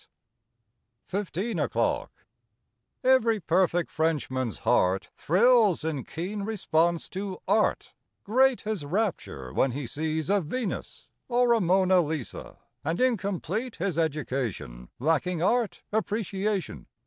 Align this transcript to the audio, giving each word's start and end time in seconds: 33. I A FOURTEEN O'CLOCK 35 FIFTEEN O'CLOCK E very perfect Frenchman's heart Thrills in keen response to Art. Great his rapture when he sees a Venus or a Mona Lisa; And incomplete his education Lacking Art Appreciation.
33. 0.01 0.01
I 0.01 0.09
A 0.09 1.25
FOURTEEN 1.25 1.59
O'CLOCK 1.59 2.11
35 3.03 3.03
FIFTEEN 3.03 3.13
O'CLOCK 3.13 3.19
E 3.19 3.21
very 3.21 3.39
perfect 3.39 3.91
Frenchman's 3.91 4.57
heart 4.59 5.09
Thrills 5.13 5.83
in 5.83 6.03
keen 6.05 6.41
response 6.41 7.07
to 7.09 7.37
Art. 7.47 7.93
Great 8.23 8.61
his 8.61 8.83
rapture 8.83 9.53
when 9.53 9.73
he 9.73 9.85
sees 9.85 10.31
a 10.31 10.41
Venus 10.41 11.07
or 11.27 11.53
a 11.53 11.61
Mona 11.61 12.01
Lisa; 12.01 12.57
And 12.83 12.99
incomplete 12.99 13.75
his 13.75 13.99
education 13.99 14.89
Lacking 14.97 15.43
Art 15.43 15.83
Appreciation. 15.93 16.87